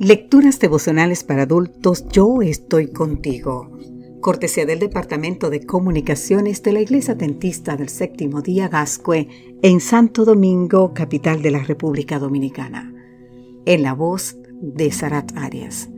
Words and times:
Lecturas 0.00 0.60
devocionales 0.60 1.24
para 1.24 1.42
adultos, 1.42 2.06
yo 2.12 2.40
estoy 2.40 2.86
contigo. 2.86 3.76
Cortesía 4.20 4.64
del 4.64 4.78
Departamento 4.78 5.50
de 5.50 5.66
Comunicaciones 5.66 6.62
de 6.62 6.72
la 6.72 6.80
Iglesia 6.80 7.16
Dentista 7.16 7.76
del 7.76 7.88
Séptimo 7.88 8.40
Día 8.40 8.68
Gascue 8.68 9.26
en 9.60 9.80
Santo 9.80 10.24
Domingo, 10.24 10.94
capital 10.94 11.42
de 11.42 11.50
la 11.50 11.64
República 11.64 12.20
Dominicana. 12.20 12.94
En 13.66 13.82
la 13.82 13.92
voz 13.92 14.36
de 14.60 14.92
Sarat 14.92 15.36
Arias. 15.36 15.90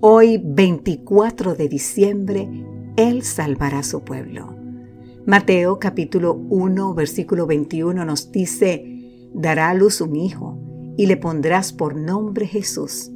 Hoy, 0.00 0.40
24 0.42 1.56
de 1.56 1.68
diciembre, 1.68 2.48
Él 2.96 3.22
salvará 3.22 3.80
a 3.80 3.82
su 3.82 4.02
pueblo. 4.02 4.56
Mateo 5.26 5.78
capítulo 5.78 6.32
1, 6.32 6.94
versículo 6.94 7.46
21 7.46 8.02
nos 8.06 8.32
dice, 8.32 9.28
dará 9.34 9.68
a 9.68 9.74
luz 9.74 10.00
un 10.00 10.16
hijo 10.16 10.58
y 10.96 11.04
le 11.04 11.18
pondrás 11.18 11.74
por 11.74 11.96
nombre 11.96 12.46
Jesús 12.46 13.12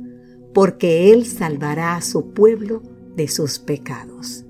porque 0.53 1.13
Él 1.13 1.27
salvará 1.27 1.97
a 1.97 2.03
su 2.03 2.33
pueblo 2.33 2.83
de 3.17 3.29
sus 3.29 3.59
pecados. 3.59 4.45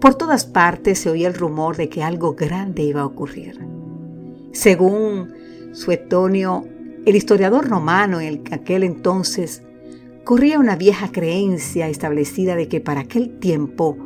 Por 0.00 0.14
todas 0.14 0.44
partes 0.44 0.98
se 0.98 1.10
oía 1.10 1.28
el 1.28 1.34
rumor 1.34 1.76
de 1.76 1.88
que 1.88 2.02
algo 2.02 2.34
grande 2.34 2.82
iba 2.82 3.02
a 3.02 3.06
ocurrir. 3.06 3.58
Según 4.52 5.32
Suetonio, 5.72 6.64
el 7.06 7.16
historiador 7.16 7.68
romano 7.68 8.20
en 8.20 8.42
aquel 8.50 8.82
entonces, 8.82 9.62
corría 10.24 10.58
una 10.58 10.76
vieja 10.76 11.12
creencia 11.12 11.88
establecida 11.88 12.56
de 12.56 12.68
que 12.68 12.80
para 12.80 13.00
aquel 13.00 13.38
tiempo 13.38 13.96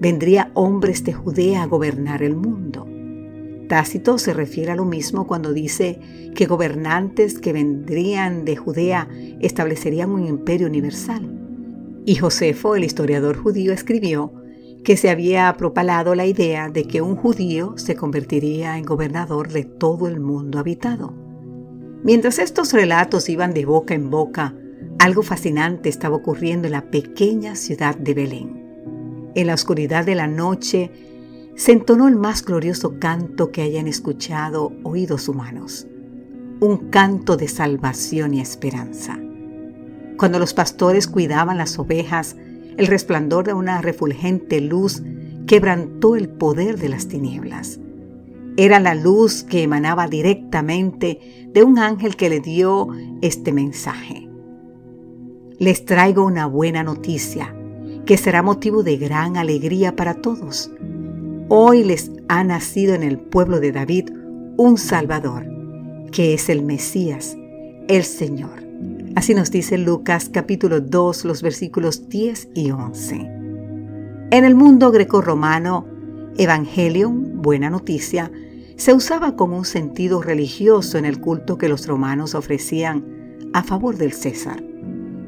vendría 0.00 0.50
hombres 0.54 1.04
de 1.04 1.12
Judea 1.12 1.62
a 1.62 1.66
gobernar 1.66 2.22
el 2.22 2.34
mundo. 2.34 2.86
Tácito 3.68 4.18
se 4.18 4.34
refiere 4.34 4.72
a 4.72 4.76
lo 4.76 4.84
mismo 4.84 5.26
cuando 5.26 5.52
dice 5.52 5.98
que 6.34 6.46
gobernantes 6.46 7.38
que 7.38 7.52
vendrían 7.52 8.44
de 8.44 8.56
Judea 8.56 9.08
establecerían 9.40 10.10
un 10.10 10.26
imperio 10.26 10.66
universal. 10.66 11.38
Y 12.04 12.16
Josefo, 12.16 12.74
el 12.74 12.84
historiador 12.84 13.36
judío, 13.36 13.72
escribió 13.72 14.32
que 14.84 14.96
se 14.96 15.10
había 15.10 15.54
propalado 15.56 16.14
la 16.14 16.26
idea 16.26 16.68
de 16.68 16.84
que 16.84 17.00
un 17.00 17.16
judío 17.16 17.74
se 17.76 17.94
convertiría 17.94 18.76
en 18.78 18.84
gobernador 18.84 19.48
de 19.48 19.64
todo 19.64 20.08
el 20.08 20.18
mundo 20.18 20.58
habitado. 20.58 21.14
Mientras 22.02 22.40
estos 22.40 22.72
relatos 22.72 23.28
iban 23.28 23.54
de 23.54 23.64
boca 23.64 23.94
en 23.94 24.10
boca, 24.10 24.56
algo 24.98 25.22
fascinante 25.22 25.88
estaba 25.88 26.16
ocurriendo 26.16 26.66
en 26.66 26.72
la 26.72 26.90
pequeña 26.90 27.54
ciudad 27.54 27.96
de 27.96 28.14
Belén. 28.14 29.30
En 29.34 29.46
la 29.46 29.54
oscuridad 29.54 30.04
de 30.04 30.16
la 30.16 30.26
noche, 30.26 30.90
se 31.54 31.72
entonó 31.72 32.08
el 32.08 32.16
más 32.16 32.44
glorioso 32.44 32.98
canto 32.98 33.52
que 33.52 33.62
hayan 33.62 33.86
escuchado 33.86 34.72
oídos 34.84 35.28
humanos, 35.28 35.86
un 36.60 36.88
canto 36.88 37.36
de 37.36 37.48
salvación 37.48 38.34
y 38.34 38.40
esperanza. 38.40 39.18
Cuando 40.16 40.38
los 40.38 40.54
pastores 40.54 41.06
cuidaban 41.08 41.58
las 41.58 41.78
ovejas, 41.78 42.36
el 42.76 42.86
resplandor 42.86 43.44
de 43.44 43.52
una 43.52 43.82
refulgente 43.82 44.60
luz 44.60 45.02
quebrantó 45.46 46.16
el 46.16 46.28
poder 46.30 46.78
de 46.78 46.88
las 46.88 47.08
tinieblas. 47.08 47.78
Era 48.56 48.80
la 48.80 48.94
luz 48.94 49.44
que 49.44 49.62
emanaba 49.62 50.06
directamente 50.08 51.48
de 51.52 51.62
un 51.62 51.78
ángel 51.78 52.16
que 52.16 52.30
le 52.30 52.40
dio 52.40 52.88
este 53.20 53.52
mensaje. 53.52 54.28
Les 55.58 55.84
traigo 55.84 56.24
una 56.24 56.46
buena 56.46 56.82
noticia 56.82 57.54
que 58.06 58.16
será 58.16 58.42
motivo 58.42 58.82
de 58.82 58.96
gran 58.96 59.36
alegría 59.36 59.94
para 59.94 60.14
todos 60.14 60.70
Hoy 61.48 61.84
les 61.84 62.10
ha 62.28 62.44
nacido 62.44 62.94
en 62.94 63.02
el 63.02 63.18
pueblo 63.18 63.60
de 63.60 63.72
David 63.72 64.10
un 64.56 64.78
Salvador, 64.78 65.44
que 66.10 66.34
es 66.34 66.48
el 66.48 66.62
Mesías, 66.62 67.36
el 67.88 68.04
Señor. 68.04 68.62
Así 69.16 69.34
nos 69.34 69.50
dice 69.50 69.76
Lucas 69.76 70.30
capítulo 70.32 70.80
2, 70.80 71.24
los 71.24 71.42
versículos 71.42 72.08
10 72.08 72.48
y 72.54 72.70
11. 72.70 73.14
En 74.30 74.44
el 74.44 74.54
mundo 74.54 74.90
greco-romano, 74.90 75.86
buena 77.34 77.70
noticia, 77.70 78.30
se 78.76 78.94
usaba 78.94 79.36
con 79.36 79.52
un 79.52 79.64
sentido 79.64 80.22
religioso 80.22 80.96
en 80.96 81.04
el 81.04 81.20
culto 81.20 81.58
que 81.58 81.68
los 81.68 81.86
romanos 81.86 82.34
ofrecían 82.34 83.04
a 83.52 83.62
favor 83.62 83.96
del 83.96 84.12
César. 84.12 84.62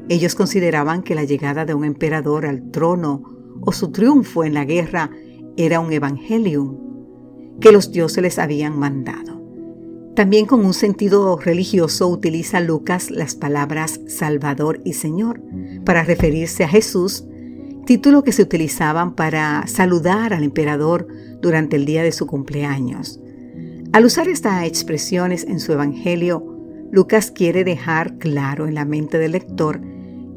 Ellos 0.09 0.33
consideraban 0.33 1.03
que 1.03 1.15
la 1.15 1.23
llegada 1.23 1.65
de 1.65 1.73
un 1.73 1.85
emperador 1.85 2.45
al 2.45 2.71
trono 2.71 3.23
o 3.61 3.71
su 3.71 3.91
triunfo 3.91 4.43
en 4.43 4.53
la 4.53 4.65
guerra 4.65 5.11
era 5.57 5.79
un 5.79 5.91
evangelium 5.91 6.77
que 7.59 7.71
los 7.71 7.91
dioses 7.91 8.21
les 8.21 8.39
habían 8.39 8.77
mandado. 8.77 9.41
También 10.15 10.45
con 10.45 10.65
un 10.65 10.73
sentido 10.73 11.37
religioso 11.37 12.07
utiliza 12.07 12.61
Lucas 12.61 13.11
las 13.11 13.35
palabras 13.35 13.99
Salvador 14.07 14.79
y 14.85 14.93
Señor 14.93 15.41
para 15.83 16.03
referirse 16.03 16.63
a 16.63 16.69
Jesús, 16.69 17.25
título 17.85 18.23
que 18.23 18.31
se 18.31 18.41
utilizaban 18.41 19.15
para 19.15 19.67
saludar 19.67 20.33
al 20.33 20.43
emperador 20.43 21.07
durante 21.41 21.75
el 21.75 21.85
día 21.85 22.01
de 22.01 22.13
su 22.13 22.27
cumpleaños. 22.27 23.19
Al 23.91 24.05
usar 24.05 24.29
estas 24.29 24.65
expresiones 24.65 25.43
en 25.43 25.59
su 25.59 25.73
Evangelio, 25.73 26.55
Lucas 26.91 27.29
quiere 27.31 27.65
dejar 27.65 28.17
claro 28.17 28.67
en 28.67 28.75
la 28.75 28.85
mente 28.85 29.17
del 29.17 29.33
lector 29.33 29.81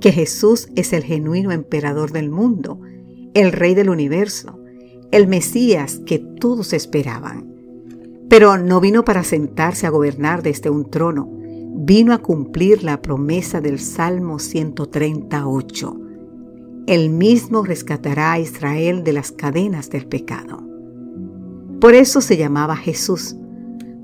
que 0.01 0.13
Jesús 0.13 0.69
es 0.75 0.93
el 0.93 1.05
genuino 1.05 1.53
emperador 1.53 2.11
del 2.11 2.31
mundo, 2.31 2.81
el 3.35 3.53
rey 3.53 3.75
del 3.75 3.91
universo, 3.91 4.59
el 5.11 5.27
Mesías 5.27 6.01
que 6.05 6.19
todos 6.19 6.73
esperaban. 6.73 7.47
Pero 8.29 8.59
no 8.59 8.81
vino 8.81 9.05
para 9.05 9.25
sentarse 9.25 9.87
a 9.87 9.91
gobernar 9.91 10.43
desde 10.43 10.71
un 10.71 10.91
trono, 10.91 11.31
vino 11.77 12.13
a 12.13 12.19
cumplir 12.19 12.85
la 12.85 13.01
promesa 13.01 13.61
del 13.61 13.79
Salmo 13.79 14.39
138. 14.39 16.01
Él 16.87 17.11
mismo 17.11 17.63
rescatará 17.65 18.33
a 18.33 18.39
Israel 18.39 19.05
de 19.05 19.13
las 19.13 19.33
cadenas 19.33 19.91
del 19.91 20.07
pecado. 20.07 20.63
Por 21.81 21.95
eso 21.95 22.21
se 22.21 22.37
llamaba 22.37 22.77
Jesús, 22.77 23.37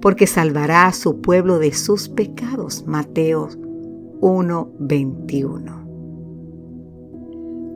porque 0.01 0.27
salvará 0.27 0.87
a 0.87 0.93
su 0.93 1.21
pueblo 1.21 1.59
de 1.59 1.73
sus 1.73 2.09
pecados. 2.09 2.85
Mateo 2.87 3.49
1:21. 4.21 5.85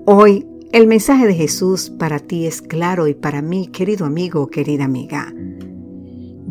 Hoy 0.06 0.46
el 0.70 0.86
mensaje 0.86 1.26
de 1.26 1.34
Jesús 1.34 1.90
para 1.90 2.18
ti 2.18 2.46
es 2.46 2.60
claro 2.60 3.08
y 3.08 3.14
para 3.14 3.40
mí, 3.40 3.68
querido 3.68 4.04
amigo, 4.04 4.48
querida 4.48 4.84
amiga. 4.84 5.32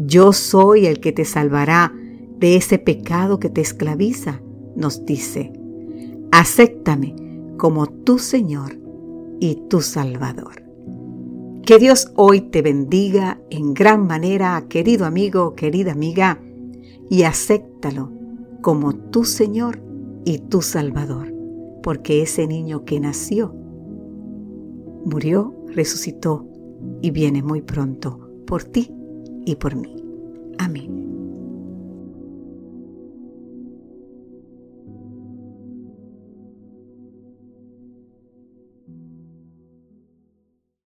Yo 0.06 0.34
soy 0.34 0.88
el 0.88 1.00
que 1.00 1.12
te 1.12 1.24
salvará 1.24 1.94
de 2.40 2.56
ese 2.56 2.80
pecado 2.80 3.40
que 3.40 3.50
te 3.50 3.62
esclaviza, 3.62 4.42
nos 4.76 5.06
dice. 5.06 5.54
Acéptame 6.32 7.16
como 7.58 7.86
tu 7.86 8.18
Señor 8.18 8.80
y 9.40 9.56
tu 9.70 9.82
Salvador. 9.82 10.64
Que 11.64 11.78
Dios 11.78 12.12
hoy 12.16 12.42
te 12.42 12.62
bendiga 12.64 13.40
en 13.52 13.74
gran 13.74 14.08
manera, 14.08 14.66
querido 14.68 15.06
amigo, 15.06 15.54
querida 15.54 15.92
amiga, 15.92 16.40
y 17.10 17.24
acéptalo 17.24 18.12
como 18.62 18.96
tu 18.96 19.26
Señor 19.26 19.80
y 20.26 20.40
tu 20.40 20.62
Salvador, 20.62 21.34
porque 21.84 22.24
ese 22.24 22.48
niño 22.48 22.84
que 22.84 23.00
nació 23.00 23.54
murió, 25.08 25.56
resucitó 25.68 26.46
y 27.02 27.12
viene 27.12 27.42
muy 27.42 27.62
pronto 27.62 28.30
por 28.46 28.64
ti 28.64 28.92
y 29.46 29.56
por 29.56 29.76
mí. 29.76 29.96
Amén. 30.60 31.07